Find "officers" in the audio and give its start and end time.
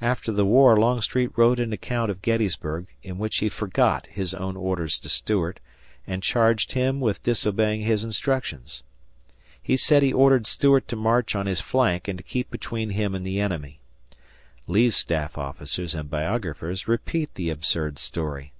15.36-15.92